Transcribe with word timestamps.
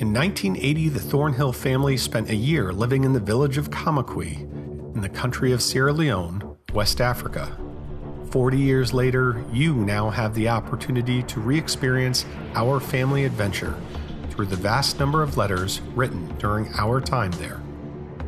In 0.00 0.14
1980, 0.14 0.88
the 0.88 0.98
Thornhill 0.98 1.52
family 1.52 1.98
spent 1.98 2.30
a 2.30 2.34
year 2.34 2.72
living 2.72 3.04
in 3.04 3.12
the 3.12 3.20
village 3.20 3.58
of 3.58 3.68
Kamakwi 3.68 4.40
in 4.94 5.02
the 5.02 5.10
country 5.10 5.52
of 5.52 5.60
Sierra 5.60 5.92
Leone, 5.92 6.56
West 6.72 7.02
Africa. 7.02 7.54
40 8.30 8.56
years 8.56 8.94
later, 8.94 9.44
you 9.52 9.74
now 9.74 10.08
have 10.08 10.34
the 10.34 10.48
opportunity 10.48 11.22
to 11.24 11.38
re 11.38 11.58
experience 11.58 12.24
our 12.54 12.80
family 12.80 13.26
adventure 13.26 13.78
through 14.30 14.46
the 14.46 14.56
vast 14.56 14.98
number 14.98 15.22
of 15.22 15.36
letters 15.36 15.82
written 15.94 16.34
during 16.38 16.72
our 16.78 16.98
time 16.98 17.32
there. 17.32 17.60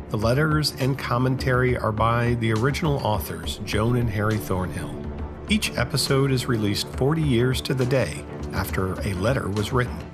The 0.09 0.17
letters 0.17 0.75
and 0.77 0.95
commentary 0.95 1.75
are 1.75 1.91
by 1.91 2.35
the 2.35 2.53
original 2.53 2.97
authors, 2.97 3.59
Joan 3.65 3.95
and 3.95 4.11
Harry 4.11 4.37
Thornhill. 4.37 4.93
Each 5.49 5.75
episode 5.75 6.31
is 6.31 6.45
released 6.45 6.87
40 6.97 7.23
years 7.23 7.61
to 7.61 7.73
the 7.73 7.87
day 7.87 8.23
after 8.51 8.93
a 9.01 9.15
letter 9.15 9.49
was 9.49 9.73
written. 9.73 10.12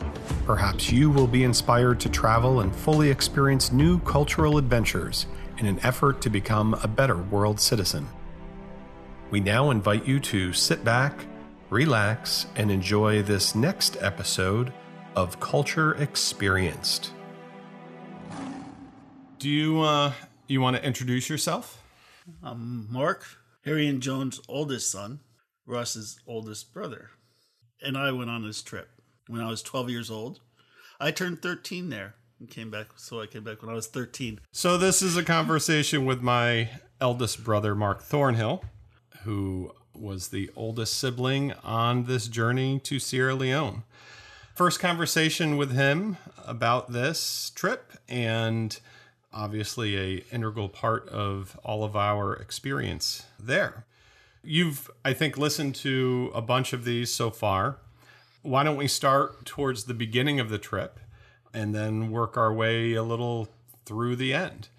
Perhaps 0.50 0.92
you 0.92 1.12
will 1.12 1.28
be 1.28 1.44
inspired 1.44 2.00
to 2.00 2.10
travel 2.10 2.62
and 2.62 2.76
fully 2.76 3.12
experience 3.12 3.72
new 3.72 4.00
cultural 4.00 4.58
adventures 4.58 5.28
in 5.60 5.68
an 5.68 5.80
effort 5.84 6.22
to 6.22 6.30
become 6.32 6.74
a 6.82 6.88
better 6.88 7.18
world 7.18 7.60
citizen. 7.60 8.08
We 9.30 9.42
now 9.42 9.70
invite 9.70 10.08
you 10.08 10.20
to 10.22 10.52
sit 10.52 10.84
back, 10.84 11.28
relax, 11.70 12.48
and 12.56 12.72
enjoy 12.72 13.22
this 13.22 13.54
next 13.54 13.98
episode 14.02 14.74
of 15.16 15.40
Culture 15.40 15.94
Experienced. 16.02 17.12
Do 19.38 19.50
you 19.50 19.82
uh, 19.82 20.14
you 20.48 20.62
want 20.62 20.78
to 20.78 20.84
introduce 20.84 21.30
yourself? 21.30 21.84
I'm 22.42 22.92
Mark, 22.92 23.24
Harry 23.66 23.86
and 23.86 24.02
Joan's 24.02 24.42
oldest 24.50 24.90
son, 24.90 25.20
Russ's 25.68 26.20
oldest 26.26 26.74
brother, 26.74 27.12
and 27.84 27.96
I 27.96 28.12
went 28.12 28.32
on 28.32 28.44
this 28.44 28.64
trip 28.64 28.90
when 29.28 29.42
I 29.42 29.48
was 29.48 29.62
12 29.62 29.92
years 29.92 30.10
old. 30.10 30.42
I 31.00 31.12
turned 31.12 31.42
13 31.42 31.90
there 31.90 32.16
and 32.40 32.50
came 32.50 32.70
back, 32.70 32.88
so 32.98 33.22
I 33.22 33.26
came 33.26 33.44
back 33.44 33.62
when 33.62 33.72
I 33.72 33.74
was 33.74 33.88
13. 33.88 34.42
So 34.52 34.78
this 34.78 35.02
is 35.02 35.16
a 35.16 35.24
conversation 35.24 36.06
with 36.06 36.22
my 36.22 36.70
eldest 37.00 37.44
brother, 37.44 37.74
Mark 37.74 38.02
Thornhill, 38.02 38.66
who 39.24 39.74
was 39.94 40.28
the 40.28 40.50
oldest 40.58 40.98
sibling 40.98 41.54
on 41.64 42.04
this 42.04 42.28
journey 42.28 42.80
to 42.80 43.00
Sierra 43.00 43.34
Leone. 43.34 43.84
First 44.54 44.82
conversation 44.82 45.56
with 45.56 45.72
him 45.72 46.18
about 46.46 46.92
this 46.92 47.52
trip 47.56 47.94
and 48.10 48.78
obviously 49.32 49.96
a 49.96 50.26
integral 50.34 50.68
part 50.68 51.08
of 51.08 51.58
all 51.64 51.86
of 51.86 51.96
our 51.96 52.34
experience 52.34 53.26
there. 53.40 53.86
You've 54.44 54.92
I 55.06 55.14
think 55.14 55.38
listened 55.38 55.76
to 55.76 56.32
a 56.36 56.42
bunch 56.42 56.74
of 56.74 56.84
these 56.84 57.10
so 57.10 57.30
far. 57.30 57.78
Why 58.42 58.64
don't 58.64 58.78
we 58.78 58.88
start 58.88 59.46
towards 59.46 59.84
the 59.84 59.94
beginning 59.94 60.40
of 60.40 60.50
the 60.50 60.58
trip 60.58 61.00
and 61.54 61.76
then 61.76 62.10
work 62.10 62.38
our 62.38 62.54
way 62.54 62.94
a 62.94 63.04
little 63.04 63.50
through 63.86 64.16
the 64.16 64.34
end? 64.34 64.70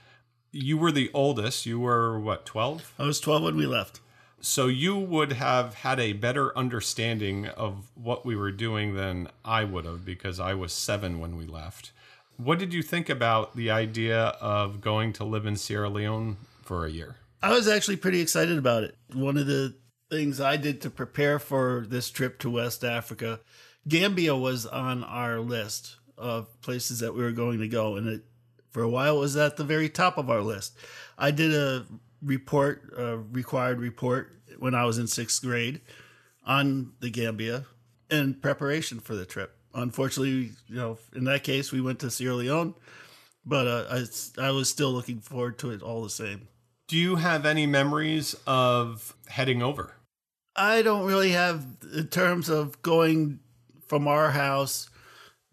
You 0.50 0.78
were 0.78 0.90
the 0.90 1.10
oldest. 1.12 1.66
You 1.66 1.78
were 1.80 2.18
what, 2.18 2.46
12? 2.46 2.94
I 2.98 3.04
was 3.04 3.20
12 3.20 3.42
when 3.42 3.56
we 3.56 3.66
left. 3.66 4.00
So 4.40 4.68
you 4.68 4.96
would 4.96 5.34
have 5.34 5.74
had 5.74 6.00
a 6.00 6.14
better 6.14 6.56
understanding 6.56 7.46
of 7.46 7.90
what 7.94 8.24
we 8.24 8.34
were 8.34 8.50
doing 8.50 8.94
than 8.94 9.28
I 9.44 9.64
would 9.64 9.84
have 9.84 10.04
because 10.04 10.40
I 10.40 10.54
was 10.54 10.72
seven 10.72 11.20
when 11.20 11.36
we 11.36 11.44
left. 11.44 11.92
What 12.38 12.58
did 12.58 12.72
you 12.72 12.82
think 12.82 13.10
about 13.10 13.54
the 13.54 13.70
idea 13.70 14.28
of 14.40 14.80
going 14.80 15.12
to 15.14 15.24
live 15.24 15.44
in 15.44 15.56
Sierra 15.56 15.90
Leone 15.90 16.38
for 16.62 16.86
a 16.86 16.90
year? 16.90 17.16
I 17.42 17.52
was 17.52 17.68
actually 17.68 17.96
pretty 17.96 18.20
excited 18.20 18.56
about 18.56 18.82
it. 18.82 18.96
One 19.12 19.36
of 19.36 19.46
the 19.46 19.74
things 20.10 20.40
I 20.40 20.56
did 20.56 20.80
to 20.82 20.90
prepare 20.90 21.38
for 21.38 21.86
this 21.88 22.10
trip 22.10 22.38
to 22.40 22.50
West 22.50 22.84
Africa, 22.84 23.40
Gambia 23.88 24.36
was 24.36 24.66
on 24.66 25.04
our 25.04 25.40
list 25.40 25.96
of 26.18 26.60
places 26.60 26.98
that 27.00 27.14
we 27.14 27.22
were 27.22 27.32
going 27.32 27.60
to 27.60 27.68
go, 27.68 27.96
and 27.96 28.06
it 28.06 28.22
for 28.70 28.82
a 28.82 28.88
while 28.88 29.16
it 29.16 29.20
was 29.20 29.36
at 29.36 29.56
the 29.56 29.64
very 29.64 29.88
top 29.88 30.18
of 30.18 30.30
our 30.30 30.42
list. 30.42 30.76
I 31.18 31.30
did 31.30 31.54
a 31.54 31.86
report, 32.22 32.92
a 32.96 33.18
required 33.18 33.80
report, 33.80 34.36
when 34.58 34.74
I 34.74 34.84
was 34.84 34.98
in 34.98 35.06
sixth 35.06 35.42
grade 35.42 35.80
on 36.44 36.92
the 37.00 37.10
Gambia 37.10 37.66
in 38.10 38.34
preparation 38.34 39.00
for 39.00 39.14
the 39.14 39.24
trip. 39.24 39.56
Unfortunately, 39.74 40.52
you 40.66 40.76
know, 40.76 40.98
in 41.14 41.24
that 41.24 41.44
case, 41.44 41.72
we 41.72 41.80
went 41.80 42.00
to 42.00 42.10
Sierra 42.10 42.34
Leone, 42.34 42.74
but 43.46 43.66
uh, 43.66 43.86
I, 43.90 44.46
I 44.46 44.50
was 44.50 44.68
still 44.68 44.92
looking 44.92 45.20
forward 45.20 45.58
to 45.60 45.70
it 45.70 45.82
all 45.82 46.02
the 46.02 46.10
same. 46.10 46.48
Do 46.88 46.96
you 46.96 47.16
have 47.16 47.46
any 47.46 47.66
memories 47.66 48.34
of 48.46 49.14
heading 49.28 49.62
over? 49.62 49.94
I 50.60 50.82
don't 50.82 51.06
really 51.06 51.30
have, 51.30 51.64
in 51.94 52.08
terms 52.08 52.50
of 52.50 52.82
going 52.82 53.40
from 53.86 54.06
our 54.06 54.30
house 54.30 54.90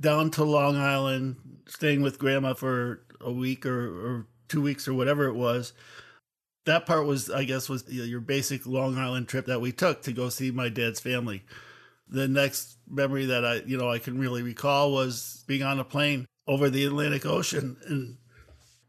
down 0.02 0.32
to 0.32 0.44
Long 0.44 0.76
Island, 0.76 1.38
staying 1.66 2.02
with 2.02 2.20
grandma 2.20 2.54
for 2.54 3.04
a 3.22 3.32
week 3.32 3.66
or, 3.66 3.88
or 3.88 4.26
two 4.50 4.62
weeks 4.62 4.86
or 4.86 4.94
whatever 4.94 5.26
it 5.28 5.34
was. 5.34 5.72
That 6.66 6.86
part 6.86 7.06
was, 7.06 7.30
I 7.30 7.46
guess, 7.46 7.70
was 7.70 7.88
your 7.88 8.20
basic 8.20 8.66
Long 8.66 8.98
Island 8.98 9.30
trip 9.30 9.46
that 9.46 9.62
we 9.62 9.72
took 9.72 10.02
to 10.02 10.12
go 10.12 10.28
see 10.28 10.52
my 10.52 10.68
dad's 10.68 11.00
family. 11.00 11.46
The 12.10 12.28
next 12.28 12.78
memory 12.90 13.28
that 13.28 13.46
I, 13.46 13.56
you 13.66 13.78
know, 13.78 13.90
I 13.90 14.00
can 14.00 14.20
really 14.20 14.42
recall 14.42 14.92
was 14.92 15.46
being 15.48 15.64
on 15.64 15.80
a 15.80 15.86
plane 15.86 16.26
over 16.48 16.70
the 16.70 16.84
Atlantic 16.84 17.26
Ocean 17.26 17.78
and 17.88 18.18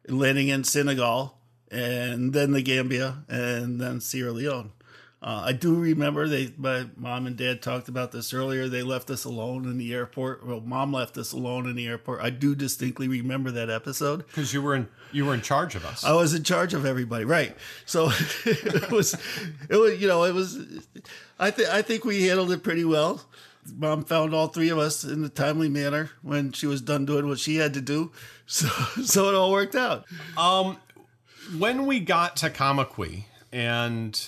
landing 0.08 0.48
in 0.48 0.64
Senegal 0.64 1.38
and 1.70 2.32
then 2.32 2.50
the 2.50 2.62
Gambia 2.62 3.24
and 3.28 3.80
then 3.80 4.00
Sierra 4.00 4.32
Leone. 4.32 4.72
Uh, 5.20 5.42
I 5.46 5.52
do 5.52 5.74
remember 5.74 6.28
they, 6.28 6.52
my 6.56 6.86
mom 6.96 7.26
and 7.26 7.36
dad 7.36 7.60
talked 7.60 7.88
about 7.88 8.12
this 8.12 8.32
earlier. 8.32 8.68
They 8.68 8.84
left 8.84 9.10
us 9.10 9.24
alone 9.24 9.64
in 9.64 9.76
the 9.76 9.92
airport. 9.92 10.46
Well, 10.46 10.60
mom 10.60 10.92
left 10.92 11.18
us 11.18 11.32
alone 11.32 11.68
in 11.68 11.74
the 11.74 11.88
airport. 11.88 12.20
I 12.20 12.30
do 12.30 12.54
distinctly 12.54 13.08
remember 13.08 13.50
that 13.50 13.68
episode 13.68 14.24
because 14.28 14.54
you 14.54 14.62
were 14.62 14.76
in 14.76 14.88
you 15.10 15.26
were 15.26 15.34
in 15.34 15.42
charge 15.42 15.74
of 15.74 15.84
us. 15.84 16.04
I 16.04 16.12
was 16.12 16.34
in 16.34 16.44
charge 16.44 16.72
of 16.72 16.86
everybody, 16.86 17.24
right? 17.24 17.56
So 17.84 18.10
it 18.44 18.92
was, 18.92 19.14
it 19.68 19.76
was, 19.76 20.00
you 20.00 20.06
know, 20.06 20.22
it 20.22 20.34
was. 20.34 20.56
I 21.38 21.50
think 21.50 21.68
I 21.68 21.82
think 21.82 22.04
we 22.04 22.28
handled 22.28 22.52
it 22.52 22.62
pretty 22.62 22.84
well. 22.84 23.22
Mom 23.76 24.04
found 24.04 24.32
all 24.32 24.46
three 24.46 24.68
of 24.68 24.78
us 24.78 25.02
in 25.02 25.24
a 25.24 25.28
timely 25.28 25.68
manner 25.68 26.10
when 26.22 26.52
she 26.52 26.66
was 26.66 26.80
done 26.80 27.04
doing 27.04 27.26
what 27.28 27.40
she 27.40 27.56
had 27.56 27.74
to 27.74 27.80
do. 27.80 28.12
So 28.50 28.66
so 29.04 29.28
it 29.28 29.34
all 29.34 29.52
worked 29.52 29.74
out. 29.74 30.06
Um, 30.38 30.78
when 31.58 31.84
we 31.84 32.00
got 32.00 32.34
to 32.38 32.48
Kamakwi 32.48 33.24
and 33.52 34.18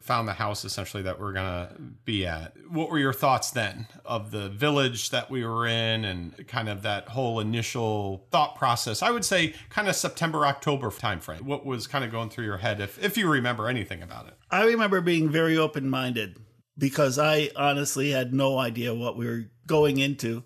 found 0.00 0.26
the 0.26 0.32
house 0.32 0.64
essentially 0.64 1.02
that 1.02 1.20
we're 1.20 1.32
gonna 1.32 1.74
be 2.04 2.26
at. 2.26 2.54
What 2.70 2.90
were 2.90 2.98
your 2.98 3.12
thoughts 3.12 3.50
then 3.50 3.86
of 4.04 4.30
the 4.30 4.48
village 4.48 5.10
that 5.10 5.30
we 5.30 5.44
were 5.44 5.66
in 5.66 6.04
and 6.04 6.48
kind 6.48 6.68
of 6.68 6.82
that 6.82 7.08
whole 7.08 7.38
initial 7.38 8.26
thought 8.30 8.56
process? 8.56 9.02
I 9.02 9.10
would 9.10 9.24
say 9.24 9.54
kind 9.68 9.88
of 9.88 9.94
September 9.94 10.46
October 10.46 10.88
timeframe. 10.88 11.42
What 11.42 11.66
was 11.66 11.86
kind 11.86 12.04
of 12.04 12.10
going 12.10 12.30
through 12.30 12.46
your 12.46 12.58
head 12.58 12.80
if 12.80 13.02
if 13.02 13.16
you 13.18 13.28
remember 13.28 13.68
anything 13.68 14.02
about 14.02 14.26
it? 14.26 14.34
I 14.50 14.64
remember 14.64 15.00
being 15.00 15.28
very 15.28 15.56
open 15.56 15.88
minded 15.90 16.38
because 16.78 17.18
I 17.18 17.50
honestly 17.54 18.10
had 18.10 18.32
no 18.32 18.58
idea 18.58 18.94
what 18.94 19.16
we 19.16 19.26
were 19.26 19.50
going 19.66 19.98
into. 19.98 20.44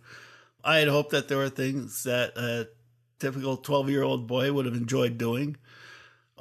I 0.64 0.78
had 0.78 0.88
hoped 0.88 1.10
that 1.10 1.28
there 1.28 1.38
were 1.38 1.48
things 1.48 2.02
that 2.02 2.36
a 2.36 2.68
typical 3.20 3.56
12 3.56 3.88
year 3.88 4.02
old 4.02 4.26
boy 4.26 4.52
would 4.52 4.66
have 4.66 4.74
enjoyed 4.74 5.16
doing. 5.16 5.56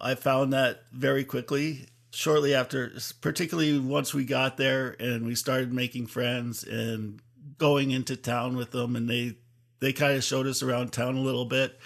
I 0.01 0.16
found 0.16 0.51
that 0.51 0.84
very 0.91 1.24
quickly 1.24 1.88
shortly 2.13 2.53
after, 2.53 2.94
particularly 3.22 3.79
once 3.79 4.13
we 4.13 4.24
got 4.24 4.57
there 4.57 4.96
and 5.00 5.25
we 5.25 5.35
started 5.35 5.74
making 5.74 6.07
friends 6.07 6.63
and 6.63 7.19
going 7.57 7.91
into 7.91 8.16
town 8.16 8.56
with 8.56 8.72
them, 8.72 8.96
and 8.96 9.09
they 9.09 9.35
they 9.79 9.91
kind 9.91 10.16
of 10.16 10.24
showed 10.24 10.47
us 10.47 10.63
around 10.63 10.94
town 10.94 11.18
a 11.18 11.22
little 11.22 11.46
bit, 11.46 11.78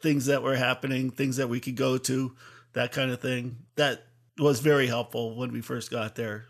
things 0.00 0.26
that 0.26 0.42
were 0.42 0.54
happening, 0.54 1.10
things 1.10 1.36
that 1.38 1.48
we 1.48 1.58
could 1.58 1.74
go 1.74 1.98
to, 1.98 2.36
that 2.72 2.92
kind 2.92 3.10
of 3.10 3.20
thing. 3.20 3.56
That 3.74 4.06
was 4.38 4.60
very 4.60 4.86
helpful 4.86 5.36
when 5.36 5.50
we 5.50 5.60
first 5.60 5.90
got 5.90 6.14
there. 6.14 6.44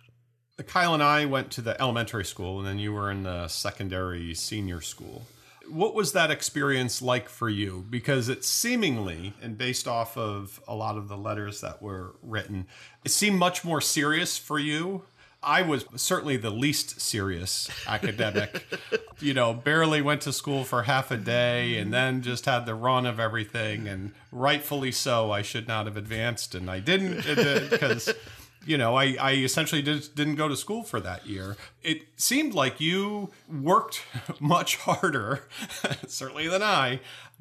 Kyle 0.67 0.93
and 0.93 1.03
I 1.03 1.25
went 1.25 1.51
to 1.53 1.63
the 1.63 1.81
elementary 1.81 2.25
school, 2.25 2.59
and 2.59 2.67
then 2.67 2.79
you 2.79 2.93
were 2.93 3.11
in 3.11 3.23
the 3.23 3.49
secondary 3.49 4.35
senior 4.35 4.81
school 4.81 5.27
what 5.69 5.95
was 5.95 6.13
that 6.13 6.31
experience 6.31 7.03
like 7.03 7.29
for 7.29 7.49
you? 7.49 7.85
Because 7.89 8.29
it 8.29 8.45
seemingly, 8.45 9.35
and 9.43 9.57
based 9.57 9.89
off 9.89 10.17
of 10.17 10.61
a 10.67 10.75
lot 10.75 10.97
of 10.97 11.09
the 11.09 11.17
letters 11.17 11.61
that 11.61 11.83
were 11.83 12.15
written, 12.23 12.67
it 13.05 13.11
seemed 13.11 13.39
much 13.39 13.65
more 13.65 13.81
serious 13.81 14.39
for 14.39 14.59
you. 14.59 15.03
I 15.43 15.63
was 15.63 15.85
certainly 15.97 16.37
the 16.37 16.51
least 16.51 17.01
serious 17.01 17.69
academic. 17.87 18.65
you 19.21 19.35
know, 19.35 19.53
barely 19.53 20.01
went 20.01 20.21
to 20.23 20.33
school 20.33 20.63
for 20.63 20.85
half 20.85 21.11
a 21.11 21.17
day 21.17 21.79
and 21.79 21.93
then 21.93 22.23
just 22.23 22.47
had 22.47 22.65
the 22.65 22.77
run 22.77 23.07
of 23.07 23.19
everything. 23.19 23.89
And 23.89 24.13
rightfully 24.31 24.93
so, 24.93 25.33
I 25.33 25.43
should 25.43 25.67
not 25.67 25.87
have 25.87 25.97
advanced, 25.97 26.55
and 26.55 26.71
I 26.71 26.79
didn't 26.79 27.25
because 27.71 28.15
you 28.65 28.79
know, 28.79 28.97
I, 28.97 29.17
I 29.21 29.33
essentially 29.35 29.83
did, 29.83 30.15
didn't 30.15 30.37
go 30.37 30.49
to 30.49 30.57
school 30.57 30.83
for 30.83 31.01
that 31.01 31.27
year. 31.27 31.57
It 31.83 32.03
seemed 32.17 32.55
like 32.55 32.81
you 32.81 33.31
worked 33.51 34.03
much 34.41 34.77
harder, 34.77 35.49
certainly 36.07 36.49
than 36.49 36.63
I, 36.63 37.01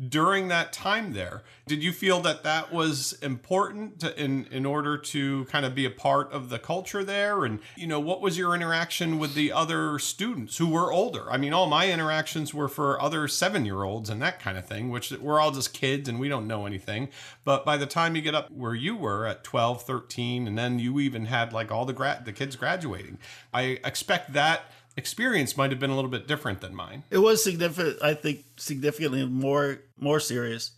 during 0.10 0.48
that 0.48 0.74
time 0.74 1.14
there. 1.14 1.44
Did 1.68 1.84
you 1.84 1.92
feel 1.92 2.22
that 2.22 2.44
that 2.44 2.74
was 2.74 3.14
important 3.22 4.00
to, 4.00 4.22
in 4.22 4.46
in 4.52 4.66
order 4.66 4.98
to 4.98 5.46
kind 5.46 5.66
of 5.66 5.76
be 5.76 5.86
a 5.86 5.92
part 5.92 6.32
of 6.32 6.50
the 6.50 6.60
culture 6.60 7.04
there? 7.04 7.46
And 7.46 7.60
you 7.76 7.88
know, 7.88 8.00
what 8.00 8.22
was 8.22 8.38
your 8.38 8.56
interaction 8.56 9.20
with 9.20 9.36
the 9.36 9.52
other 9.52 10.00
students 10.00 10.58
who 10.58 10.68
were 10.68 10.92
older? 10.92 11.32
I 11.32 11.38
mean, 11.38 11.54
all 11.54 11.68
my 11.68 11.92
interactions 11.92 12.54
were 12.54 12.68
for 12.68 13.00
other 13.00 13.28
seven 13.28 13.64
year 13.64 13.84
olds 13.84 14.10
and 14.10 14.22
that 14.22 14.40
kind 14.40 14.58
of 14.58 14.66
thing, 14.66 14.90
which 14.90 15.12
we're 15.12 15.40
all 15.40 15.52
just 15.52 15.74
kids 15.74 16.10
and 16.10 16.20
we 16.20 16.30
don't 16.30 16.48
know 16.48 16.66
anything. 16.66 17.10
But 17.44 17.64
by 17.64 17.78
the 17.78 17.86
time 17.86 18.16
you 18.16 18.22
get 18.22 18.36
up 18.36 18.50
where 18.52 18.76
you 18.76 18.96
were 18.96 19.28
at 19.28 19.44
12, 19.44 19.84
13, 19.84 20.48
and 20.48 20.58
then 20.58 20.80
you 20.80 21.00
even 21.00 21.11
had 21.26 21.54
like 21.54 21.72
all 21.72 21.86
the 21.86 21.94
grad 21.94 22.26
the 22.26 22.34
kids 22.34 22.56
graduating, 22.56 23.18
I 23.54 23.80
expect 23.84 24.34
that 24.34 24.64
experience 24.98 25.56
might 25.56 25.72
have 25.72 25.80
been 25.80 25.90
a 25.90 25.96
little 25.96 26.12
bit 26.12 26.28
different 26.28 26.62
than 26.62 26.76
mine. 26.76 27.04
It 27.10 27.20
was 27.20 27.44
significant. 27.44 27.98
I 28.02 28.14
think 28.14 28.46
significantly 28.58 29.26
more 29.26 29.80
more 30.00 30.20
serious. 30.20 30.72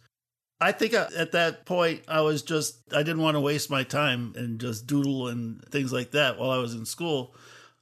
I 0.62 0.72
think 0.72 0.94
uh, 0.94 1.08
at 1.18 1.34
that 1.34 1.66
point 1.66 2.04
I 2.08 2.22
was 2.22 2.42
just 2.42 2.82
I 2.94 3.04
didn't 3.04 3.22
want 3.22 3.36
to 3.36 3.42
waste 3.42 3.70
my 3.70 3.84
time 3.84 4.34
and 4.36 4.60
just 4.60 4.88
doodle 4.88 5.28
and 5.28 5.64
things 5.66 5.92
like 5.92 6.12
that 6.12 6.38
while 6.38 6.52
I 6.52 6.58
was 6.58 6.74
in 6.74 6.86
school. 6.86 7.36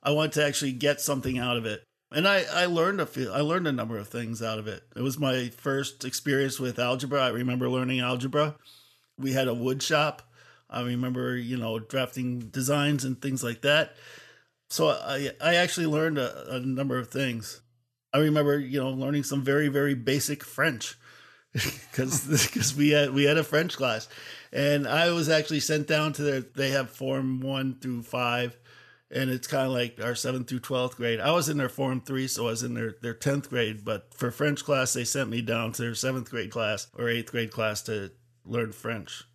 I 0.04 0.12
wanted 0.12 0.34
to 0.34 0.46
actually 0.46 0.72
get 0.72 1.00
something 1.00 1.38
out 1.38 1.58
of 1.58 1.66
it. 1.66 1.84
And 2.14 2.28
I, 2.28 2.44
I 2.52 2.66
learned 2.66 3.00
a 3.00 3.06
few 3.06 3.32
I 3.32 3.42
learned 3.42 3.68
a 3.68 3.72
number 3.72 3.98
of 3.98 4.08
things 4.08 4.42
out 4.42 4.60
of 4.60 4.68
it. 4.68 4.84
It 4.96 5.02
was 5.02 5.20
my 5.20 5.50
first 5.50 6.04
experience 6.04 6.60
with 6.60 6.80
algebra. 6.80 7.22
I 7.22 7.30
remember 7.30 7.70
learning 7.70 8.00
algebra. 8.00 8.56
We 9.18 9.34
had 9.34 9.48
a 9.48 9.54
wood 9.54 9.84
shop. 9.84 10.24
I 10.72 10.82
remember, 10.82 11.36
you 11.36 11.58
know, 11.58 11.80
drafting 11.80 12.40
designs 12.40 13.04
and 13.04 13.22
things 13.22 13.44
like 13.44 13.62
that. 13.62 13.96
So 14.70 14.90
I 14.90 15.32
I 15.42 15.56
actually 15.56 15.88
learned 15.88 16.18
a, 16.18 16.56
a 16.56 16.60
number 16.62 16.98
of 16.98 17.10
things. 17.10 17.62
I 18.14 18.20
remember 18.20 18.58
you 18.58 18.80
know 18.80 18.90
learning 18.90 19.24
some 19.24 19.44
very 19.44 19.68
very 19.68 19.94
basic 19.96 20.46
French 20.46 20.98
because 21.54 22.26
because 22.26 22.76
we 22.78 22.92
had 22.92 23.12
we 23.14 23.26
had 23.26 23.38
a 23.38 23.44
French 23.44 23.76
class, 23.76 24.08
and 24.54 24.88
I 24.88 25.12
was 25.12 25.28
actually 25.28 25.60
sent 25.60 25.88
down 25.88 26.14
to 26.14 26.24
their 26.24 26.40
they 26.40 26.70
have 26.70 26.90
form 26.90 27.42
one 27.42 27.80
through 27.82 28.04
five, 28.04 28.58
and 29.12 29.30
it's 29.30 29.48
kind 29.48 29.68
of 29.68 29.74
like 29.74 30.00
our 30.02 30.16
seventh 30.16 30.48
through 30.48 30.60
twelfth 30.60 30.96
grade. 30.96 31.20
I 31.20 31.32
was 31.32 31.50
in 31.50 31.58
their 31.58 31.68
form 31.68 32.00
three, 32.00 32.30
so 32.30 32.48
I 32.48 32.52
was 32.52 32.64
in 32.64 32.74
their 32.74 32.96
their 33.02 33.14
tenth 33.14 33.50
grade. 33.50 33.84
But 33.84 34.14
for 34.14 34.32
French 34.32 34.64
class, 34.64 34.94
they 34.94 35.04
sent 35.04 35.30
me 35.30 35.42
down 35.42 35.74
to 35.74 35.82
their 35.82 35.96
seventh 35.96 36.30
grade 36.30 36.52
class 36.52 36.88
or 36.98 37.10
eighth 37.10 37.32
grade 37.32 37.52
class 37.52 37.82
to 37.84 38.12
learn 38.46 38.72
French 38.72 39.26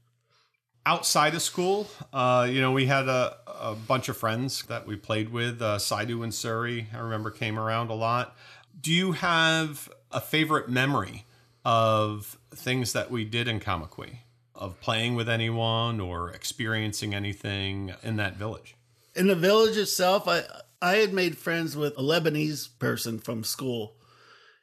outside 0.87 1.35
of 1.35 1.43
school, 1.43 1.89
uh, 2.13 2.47
you 2.49 2.61
know, 2.61 2.73
we 2.73 2.87
had 2.87 3.09
a, 3.09 3.37
a, 3.47 3.75
bunch 3.75 4.09
of 4.09 4.17
friends 4.17 4.63
that 4.69 4.87
we 4.87 4.95
played 4.97 5.31
with. 5.31 5.61
Uh, 5.61 5.77
Saidu 5.77 6.23
and 6.23 6.33
Surrey, 6.33 6.87
I 6.95 6.99
remember, 6.99 7.31
came 7.31 7.59
around 7.59 7.91
a 7.91 7.95
lot. 7.95 8.37
Do 8.81 8.93
you 8.93 9.13
have 9.13 9.91
a 10.13 10.21
favorite 10.21 10.69
memory 10.71 11.25
of 11.65 12.39
things 12.55 12.93
that 12.93 13.11
we 13.11 13.25
did 13.25 13.49
in 13.49 13.59
Kamakwi, 13.59 14.19
of 14.55 14.81
playing 14.81 15.17
with 15.17 15.29
anyone 15.29 16.01
or 16.01 16.31
experiencing 16.31 17.13
anything 17.13 17.93
in 18.05 18.17
that 18.17 18.37
village? 18.37 18.77
In 19.17 19.27
the 19.27 19.35
village 19.35 19.77
itself, 19.77 20.29
I 20.29 20.43
I 20.81 20.97
had 20.97 21.13
made 21.13 21.37
friends 21.37 21.77
with 21.77 21.99
a 21.99 22.03
Lebanese 22.03 22.69
person 22.79 23.19
from 23.19 23.43
school, 23.43 23.95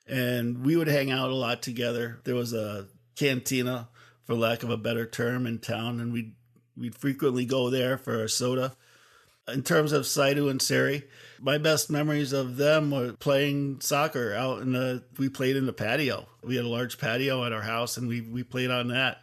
and 0.08 0.64
we 0.64 0.78
would 0.78 0.88
hang 0.88 1.12
out 1.12 1.31
a 1.31 1.36
lot 1.36 1.62
together. 1.62 2.19
There 2.24 2.36
was 2.36 2.54
a 2.54 2.88
cantina 3.16 3.90
for 4.25 4.36
lack 4.36 4.64
of 4.64 4.70
a 4.70 4.78
better 4.78 5.06
term, 5.06 5.46
in 5.46 5.60
town, 5.60 6.00
and 6.00 6.14
we'd 6.14 6.34
we'd 6.75 6.96
frequently 6.96 7.46
go 7.46 7.70
there 7.70 7.98
for 7.98 8.24
a 8.24 8.30
soda. 8.30 8.75
In 9.48 9.62
terms 9.62 9.92
of 9.92 10.04
Saidu 10.04 10.50
and 10.50 10.62
Sari, 10.62 11.04
my 11.40 11.58
best 11.58 11.90
memories 11.90 12.31
of 12.31 12.56
them 12.56 12.92
were 12.92 13.12
playing 13.14 13.81
soccer 13.81 14.34
out 14.34 14.62
in 14.62 14.72
the. 14.72 15.04
We 15.18 15.30
played 15.30 15.56
in 15.56 15.66
the 15.66 15.74
patio. 15.74 16.28
We 16.42 16.56
had 16.56 16.66
a 16.66 16.70
large 16.70 16.98
patio 16.98 17.44
at 17.44 17.52
our 17.52 17.62
house, 17.62 17.98
and 17.98 18.08
we 18.08 18.22
we 18.22 18.44
played 18.44 18.72
on 18.72 18.88
that. 18.90 19.18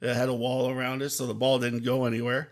It 0.00 0.14
had 0.14 0.28
a 0.28 0.34
wall 0.34 0.70
around 0.70 1.02
it, 1.02 1.10
so 1.10 1.26
the 1.26 1.34
ball 1.34 1.58
didn't 1.58 1.84
go 1.84 2.04
anywhere. 2.04 2.50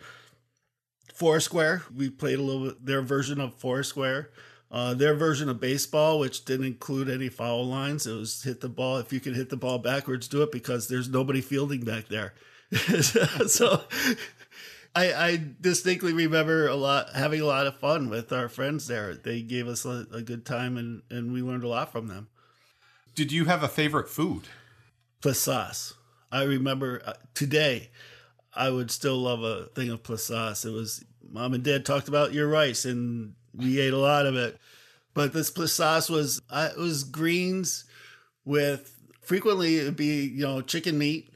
Foursquare, 1.15 1.83
we 1.95 2.11
played 2.11 2.39
a 2.39 2.43
little 2.43 2.67
bit 2.67 2.85
their 2.85 3.03
version 3.03 3.41
of 3.41 3.55
Foursquare. 3.55 4.31
Uh, 4.75 4.93
their 4.93 5.15
version 5.15 5.49
of 5.49 5.61
baseball, 5.61 6.19
which 6.19 6.45
didn't 6.45 6.67
include 6.67 7.09
any 7.09 7.29
foul 7.29 7.65
lines, 7.65 8.09
it 8.09 8.13
was 8.13 8.43
hit 8.43 8.61
the 8.61 8.69
ball. 8.69 8.97
If 8.97 9.13
you 9.13 9.21
could 9.21 9.37
hit 9.37 9.49
the 9.49 9.57
ball 9.57 9.79
backwards, 9.79 10.27
do 10.27 10.43
it 10.43 10.51
because 10.51 10.89
there's 10.89 11.09
nobody 11.09 11.41
fielding 11.41 11.85
back 11.85 12.09
there. 12.09 12.35
so 13.47 13.85
I, 14.93 15.13
I, 15.13 15.45
distinctly 15.61 16.13
remember 16.13 16.67
a 16.67 16.75
lot 16.75 17.11
having 17.15 17.41
a 17.41 17.45
lot 17.45 17.69
of 17.69 17.79
fun 17.79 18.11
with 18.11 18.33
our 18.33 18.49
friends 18.49 18.89
there. 18.89 19.15
They 19.15 19.43
gave 19.43 19.69
us 19.69 19.85
a, 19.85 20.09
a 20.13 20.23
good 20.23 20.45
time 20.45 20.77
and, 20.77 21.03
and 21.09 21.33
we 21.33 21.41
learned 21.41 21.63
a 21.63 21.69
lot 21.69 21.93
from 21.93 22.09
them. 22.09 22.27
Did 23.15 23.31
you 23.31 23.45
have 23.45 23.63
a 23.63 23.69
favorite 23.69 24.09
food? 24.09 24.49
Plasas. 25.23 25.93
I 26.33 26.43
remember 26.43 27.01
uh, 27.07 27.13
today 27.33 27.91
I 28.53 28.71
would 28.71 28.91
still 28.91 29.19
love 29.19 29.45
a 29.45 29.67
thing 29.67 29.91
of 29.91 30.03
plasas. 30.03 30.67
It 30.67 30.73
was 30.73 31.05
mom 31.23 31.55
and 31.55 31.63
dad 31.63 31.87
talked 31.87 32.09
about 32.09 32.33
your 32.33 32.49
rice 32.49 32.85
and 32.85 33.35
we 33.55 33.81
ate 33.81 33.93
a 33.93 33.99
lot 33.99 34.27
of 34.27 34.37
it. 34.37 34.59
But 35.15 35.33
this 35.33 35.53
sauce 35.73 36.11
was 36.11 36.43
uh, 36.51 36.71
it 36.77 36.79
was 36.79 37.05
greens 37.05 37.85
with 38.45 38.99
frequently 39.21 39.79
it'd 39.79 39.97
be 39.97 40.27
you 40.27 40.43
know 40.43 40.61
chicken 40.61 40.99
meat 40.99 41.31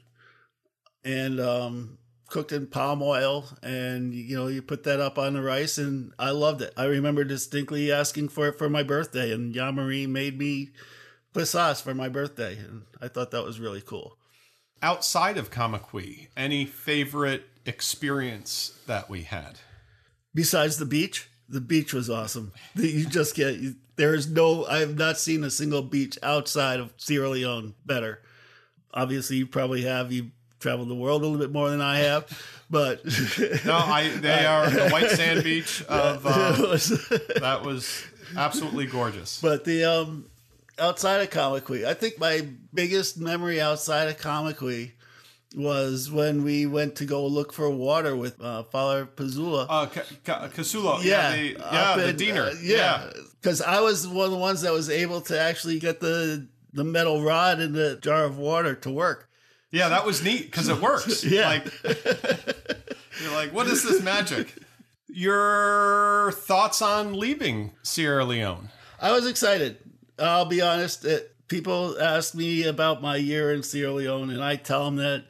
and 1.03 1.39
um, 1.39 1.97
cooked 2.27 2.51
in 2.51 2.67
palm 2.67 3.01
oil, 3.01 3.45
and 3.63 4.13
you 4.13 4.35
know 4.35 4.47
you 4.47 4.61
put 4.61 4.83
that 4.83 4.99
up 4.99 5.17
on 5.17 5.33
the 5.33 5.41
rice, 5.41 5.77
and 5.77 6.13
I 6.19 6.31
loved 6.31 6.61
it. 6.61 6.73
I 6.77 6.85
remember 6.85 7.23
distinctly 7.23 7.91
asking 7.91 8.29
for 8.29 8.49
it 8.49 8.57
for 8.57 8.69
my 8.69 8.83
birthday, 8.83 9.31
and 9.31 9.53
Yamari 9.53 10.07
made 10.07 10.37
me 10.37 10.69
sauce 11.43 11.79
for 11.79 11.93
my 11.93 12.09
birthday, 12.09 12.57
and 12.57 12.83
I 13.01 13.07
thought 13.07 13.31
that 13.31 13.45
was 13.45 13.59
really 13.59 13.81
cool. 13.81 14.17
Outside 14.81 15.37
of 15.37 15.51
Kamakwi, 15.51 16.27
any 16.35 16.65
favorite 16.65 17.45
experience 17.65 18.77
that 18.87 19.09
we 19.09 19.23
had? 19.23 19.59
Besides 20.33 20.77
the 20.77 20.85
beach? 20.85 21.28
The 21.49 21.61
beach 21.61 21.93
was 21.93 22.09
awesome. 22.09 22.51
You 22.75 23.05
just 23.05 23.35
get 23.35 23.59
there 23.95 24.15
is 24.15 24.29
no. 24.29 24.65
I 24.65 24.79
have 24.79 24.97
not 24.97 25.17
seen 25.17 25.43
a 25.43 25.49
single 25.49 25.81
beach 25.81 26.17
outside 26.23 26.79
of 26.79 26.93
Sierra 26.97 27.29
Leone 27.29 27.73
better. 27.85 28.21
Obviously, 28.93 29.37
you 29.37 29.47
probably 29.47 29.81
have. 29.83 30.11
You 30.11 30.31
traveled 30.59 30.89
the 30.89 30.95
world 30.95 31.21
a 31.21 31.25
little 31.25 31.39
bit 31.39 31.51
more 31.51 31.69
than 31.69 31.81
I 31.81 31.99
have, 31.99 32.27
but 32.69 33.03
no, 33.65 33.75
I 33.75 34.09
they 34.21 34.45
are 34.45 34.69
the 34.69 34.89
white 34.89 35.09
sand 35.09 35.43
beach 35.43 35.83
of 35.89 36.25
uh, 36.25 36.51
that 37.39 37.61
was 37.63 38.03
absolutely 38.35 38.85
gorgeous. 38.85 39.41
But 39.41 39.65
the 39.65 39.85
um 39.85 40.25
outside 40.77 41.21
of 41.21 41.29
Kamakwi, 41.29 41.85
I 41.85 41.93
think 41.93 42.19
my 42.19 42.47
biggest 42.73 43.17
memory 43.17 43.59
outside 43.59 44.07
of 44.07 44.17
Kamakwi 44.17 44.91
was 45.55 46.11
when 46.11 46.43
we 46.43 46.65
went 46.65 46.95
to 46.97 47.05
go 47.05 47.25
look 47.25 47.51
for 47.51 47.69
water 47.69 48.15
with 48.15 48.39
uh, 48.41 48.63
Father 48.63 49.05
Pazula. 49.05 49.65
Uh, 49.69 49.87
Kasula. 49.87 51.03
Yeah, 51.03 51.33
yeah, 51.33 51.53
the, 51.53 51.59
yeah, 51.59 51.95
the 51.97 52.13
diener. 52.13 52.43
Uh, 52.43 52.53
yeah, 52.61 53.09
because 53.41 53.61
I 53.61 53.81
was 53.81 54.07
one 54.07 54.25
of 54.25 54.31
the 54.31 54.37
ones 54.37 54.61
that 54.61 54.73
was 54.73 54.89
able 54.89 55.21
to 55.21 55.39
actually 55.39 55.79
get 55.79 55.99
the 55.99 56.47
the 56.73 56.83
metal 56.83 57.23
rod 57.23 57.59
in 57.59 57.73
the 57.73 57.97
jar 57.97 58.25
of 58.25 58.37
water 58.37 58.75
to 58.75 58.91
work. 58.91 59.29
Yeah, 59.71 59.89
that 59.89 60.05
was 60.05 60.23
neat 60.23 60.45
because 60.45 60.69
it 60.69 60.81
works. 60.81 61.23
yeah, 61.25 61.47
like 61.47 61.73
you're 63.21 63.33
like, 63.33 63.53
what 63.53 63.67
is 63.67 63.83
this 63.83 64.01
magic? 64.01 64.53
Your 65.07 66.31
thoughts 66.33 66.81
on 66.81 67.13
leaving 67.13 67.71
Sierra 67.81 68.23
Leone? 68.23 68.69
I 69.01 69.11
was 69.11 69.25
excited. 69.25 69.77
I'll 70.19 70.45
be 70.45 70.61
honest. 70.61 71.05
It, 71.05 71.35
people 71.47 71.99
ask 71.99 72.35
me 72.35 72.63
about 72.63 73.01
my 73.01 73.15
year 73.15 73.51
in 73.51 73.63
Sierra 73.63 73.93
Leone, 73.93 74.29
and 74.29 74.43
I 74.43 74.55
tell 74.55 74.85
them 74.85 74.97
that 74.97 75.25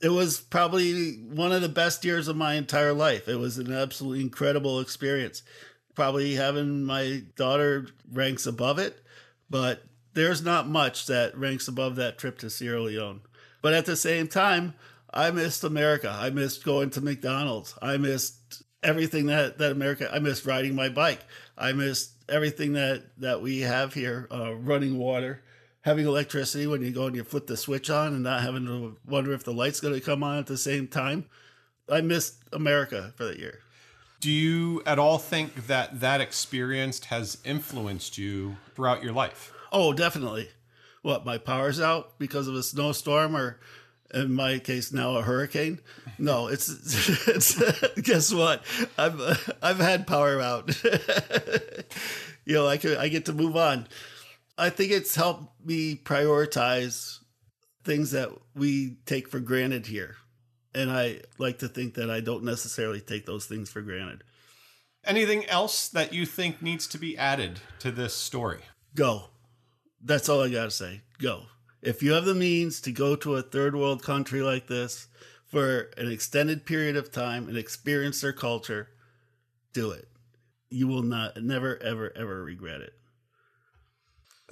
it 0.00 0.10
was 0.10 0.40
probably 0.40 1.14
one 1.14 1.52
of 1.52 1.62
the 1.62 1.68
best 1.68 2.04
years 2.04 2.28
of 2.28 2.36
my 2.36 2.54
entire 2.54 2.92
life. 2.92 3.28
It 3.28 3.36
was 3.38 3.58
an 3.58 3.72
absolutely 3.72 4.20
incredible 4.20 4.80
experience. 4.80 5.42
Probably 5.94 6.34
having 6.34 6.84
my 6.84 7.24
daughter 7.36 7.88
ranks 8.12 8.46
above 8.46 8.78
it, 8.78 9.02
but 9.50 9.82
there's 10.14 10.42
not 10.42 10.68
much 10.68 11.06
that 11.06 11.36
ranks 11.36 11.66
above 11.66 11.96
that 11.96 12.18
trip 12.18 12.38
to 12.38 12.50
Sierra 12.50 12.82
Leone. 12.82 13.22
But 13.60 13.74
at 13.74 13.86
the 13.86 13.96
same 13.96 14.28
time, 14.28 14.74
I 15.12 15.32
missed 15.32 15.64
America. 15.64 16.16
I 16.16 16.30
missed 16.30 16.64
going 16.64 16.90
to 16.90 17.00
McDonald's. 17.00 17.74
I 17.82 17.96
missed 17.96 18.62
everything 18.84 19.26
that, 19.26 19.58
that 19.58 19.72
America, 19.72 20.08
I 20.12 20.20
missed 20.20 20.46
riding 20.46 20.76
my 20.76 20.88
bike. 20.88 21.20
I 21.56 21.72
missed 21.72 22.12
everything 22.28 22.74
that, 22.74 23.18
that 23.18 23.42
we 23.42 23.60
have 23.60 23.94
here, 23.94 24.28
uh, 24.30 24.54
running 24.54 24.96
water 24.98 25.42
having 25.88 26.06
electricity 26.06 26.66
when 26.66 26.82
you 26.82 26.90
go 26.90 27.06
and 27.06 27.16
you 27.16 27.24
flip 27.24 27.46
the 27.46 27.56
switch 27.56 27.88
on 27.88 28.08
and 28.08 28.22
not 28.22 28.42
having 28.42 28.66
to 28.66 28.96
wonder 29.06 29.32
if 29.32 29.42
the 29.42 29.52
light's 29.52 29.80
going 29.80 29.94
to 29.94 30.00
come 30.00 30.22
on 30.22 30.38
at 30.38 30.46
the 30.46 30.58
same 30.58 30.86
time. 30.86 31.24
I 31.90 32.02
missed 32.02 32.36
America 32.52 33.14
for 33.16 33.24
that 33.24 33.38
year. 33.38 33.60
Do 34.20 34.30
you 34.30 34.82
at 34.84 34.98
all 34.98 35.16
think 35.16 35.66
that 35.66 36.00
that 36.00 36.20
experience 36.20 37.04
has 37.06 37.38
influenced 37.42 38.18
you 38.18 38.58
throughout 38.74 39.02
your 39.02 39.12
life? 39.12 39.52
Oh, 39.72 39.94
definitely. 39.94 40.50
What, 41.00 41.24
my 41.24 41.38
power's 41.38 41.80
out 41.80 42.18
because 42.18 42.48
of 42.48 42.54
a 42.54 42.62
snowstorm 42.62 43.34
or 43.34 43.58
in 44.12 44.34
my 44.34 44.58
case 44.58 44.92
now 44.92 45.16
a 45.16 45.22
hurricane. 45.22 45.80
No, 46.18 46.48
it's 46.48 46.68
it's 47.28 47.54
guess 48.00 48.32
what? 48.32 48.62
I've 48.98 49.56
I've 49.62 49.78
had 49.78 50.06
power 50.06 50.40
out. 50.40 50.70
you 52.44 52.54
know, 52.54 52.66
I 52.66 52.76
could 52.76 52.98
I 52.98 53.08
get 53.08 53.26
to 53.26 53.32
move 53.32 53.56
on. 53.56 53.86
I 54.58 54.70
think 54.70 54.90
it's 54.90 55.14
helped 55.14 55.64
me 55.64 55.94
prioritize 55.94 57.20
things 57.84 58.10
that 58.10 58.30
we 58.56 58.96
take 59.06 59.28
for 59.28 59.38
granted 59.38 59.86
here. 59.86 60.16
And 60.74 60.90
I 60.90 61.20
like 61.38 61.60
to 61.60 61.68
think 61.68 61.94
that 61.94 62.10
I 62.10 62.20
don't 62.20 62.42
necessarily 62.42 63.00
take 63.00 63.24
those 63.24 63.46
things 63.46 63.70
for 63.70 63.80
granted. 63.82 64.24
Anything 65.04 65.46
else 65.46 65.88
that 65.88 66.12
you 66.12 66.26
think 66.26 66.60
needs 66.60 66.88
to 66.88 66.98
be 66.98 67.16
added 67.16 67.60
to 67.78 67.92
this 67.92 68.14
story? 68.14 68.60
Go. 68.96 69.30
That's 70.04 70.28
all 70.28 70.42
I 70.42 70.50
got 70.50 70.64
to 70.64 70.70
say. 70.72 71.02
Go. 71.18 71.44
If 71.80 72.02
you 72.02 72.12
have 72.12 72.24
the 72.24 72.34
means 72.34 72.80
to 72.80 72.90
go 72.90 73.14
to 73.16 73.36
a 73.36 73.42
third 73.42 73.76
world 73.76 74.02
country 74.02 74.42
like 74.42 74.66
this 74.66 75.06
for 75.46 75.90
an 75.96 76.10
extended 76.10 76.66
period 76.66 76.96
of 76.96 77.12
time 77.12 77.48
and 77.48 77.56
experience 77.56 78.20
their 78.20 78.32
culture, 78.32 78.88
do 79.72 79.92
it. 79.92 80.08
You 80.68 80.88
will 80.88 81.04
not, 81.04 81.40
never, 81.40 81.80
ever, 81.80 82.12
ever 82.16 82.42
regret 82.42 82.80
it. 82.80 82.97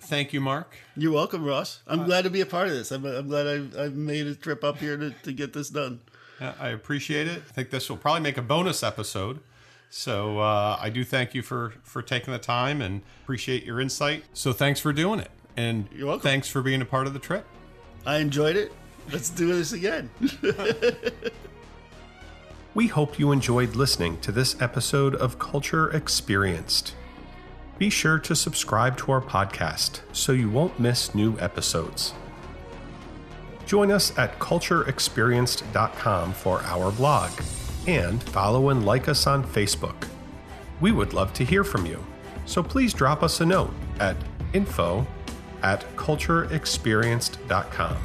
Thank 0.00 0.32
you, 0.32 0.40
Mark. 0.40 0.76
You're 0.96 1.12
welcome, 1.12 1.44
Ross. 1.44 1.80
I'm 1.86 2.04
glad 2.04 2.24
to 2.24 2.30
be 2.30 2.40
a 2.40 2.46
part 2.46 2.68
of 2.68 2.74
this. 2.74 2.92
I'm, 2.92 3.04
I'm 3.04 3.28
glad 3.28 3.46
I've, 3.46 3.76
I've 3.78 3.94
made 3.94 4.26
a 4.26 4.34
trip 4.34 4.62
up 4.62 4.78
here 4.78 4.96
to, 4.96 5.10
to 5.10 5.32
get 5.32 5.52
this 5.52 5.70
done. 5.70 6.00
I 6.40 6.68
appreciate 6.68 7.26
it. 7.26 7.42
I 7.48 7.52
think 7.52 7.70
this 7.70 7.88
will 7.88 7.96
probably 7.96 8.20
make 8.20 8.36
a 8.36 8.42
bonus 8.42 8.82
episode. 8.82 9.40
So 9.88 10.40
uh, 10.40 10.78
I 10.80 10.90
do 10.90 11.02
thank 11.04 11.34
you 11.34 11.42
for 11.42 11.72
for 11.82 12.02
taking 12.02 12.32
the 12.32 12.38
time 12.38 12.82
and 12.82 13.00
appreciate 13.22 13.64
your 13.64 13.80
insight. 13.80 14.24
So 14.34 14.52
thanks 14.52 14.80
for 14.80 14.92
doing 14.92 15.20
it, 15.20 15.30
and 15.56 15.88
You're 15.94 16.08
welcome. 16.08 16.22
thanks 16.22 16.48
for 16.48 16.60
being 16.60 16.82
a 16.82 16.84
part 16.84 17.06
of 17.06 17.14
the 17.14 17.18
trip. 17.18 17.46
I 18.04 18.18
enjoyed 18.18 18.56
it. 18.56 18.72
Let's 19.10 19.30
do 19.30 19.46
this 19.54 19.72
again. 19.72 20.10
We 22.76 22.88
hope 22.88 23.18
you 23.18 23.32
enjoyed 23.32 23.74
listening 23.74 24.20
to 24.20 24.30
this 24.30 24.60
episode 24.60 25.14
of 25.14 25.38
Culture 25.38 25.88
Experienced. 25.96 26.94
Be 27.78 27.90
sure 27.90 28.18
to 28.20 28.34
subscribe 28.34 28.96
to 28.98 29.12
our 29.12 29.20
podcast 29.20 30.00
so 30.12 30.32
you 30.32 30.48
won't 30.48 30.80
miss 30.80 31.14
new 31.14 31.38
episodes. 31.38 32.14
Join 33.66 33.90
us 33.90 34.16
at 34.16 34.38
cultureexperienced.com 34.38 36.32
for 36.32 36.62
our 36.62 36.92
blog 36.92 37.30
and 37.86 38.22
follow 38.22 38.70
and 38.70 38.86
like 38.86 39.08
us 39.08 39.26
on 39.26 39.44
Facebook. 39.44 40.08
We 40.80 40.92
would 40.92 41.12
love 41.12 41.32
to 41.34 41.44
hear 41.44 41.64
from 41.64 41.84
you, 41.84 42.04
so 42.46 42.62
please 42.62 42.94
drop 42.94 43.22
us 43.22 43.40
a 43.40 43.46
note 43.46 43.74
at 44.00 44.16
info 44.52 45.06
at 45.62 45.84
cultureexperienced.com. 45.96 47.96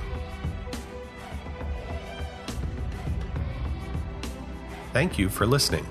Thank 4.93 5.17
you 5.17 5.29
for 5.29 5.45
listening. 5.45 5.85